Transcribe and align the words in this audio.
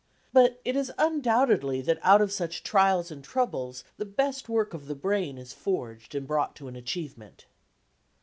But 0.33 0.59
it 0.65 0.75
is 0.75 0.91
undoubtedly 0.97 1.79
that 1.81 1.99
out 2.01 2.21
of 2.23 2.31
such 2.31 2.63
trials 2.63 3.11
and 3.11 3.23
troubles 3.23 3.83
the 3.97 4.03
best 4.05 4.49
work 4.49 4.73
of 4.73 4.87
the 4.87 4.95
brain 4.95 5.37
is 5.37 5.53
forged 5.53 6.15
and 6.15 6.25
brought 6.25 6.55
to 6.55 6.67
an 6.67 6.75
achievement. 6.75 7.45